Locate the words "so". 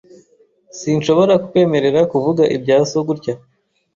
2.91-2.99